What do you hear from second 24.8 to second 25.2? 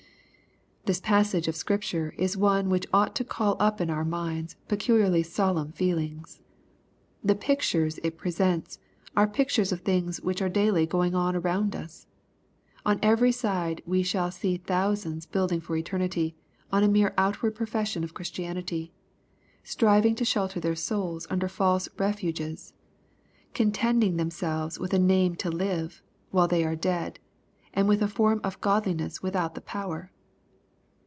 a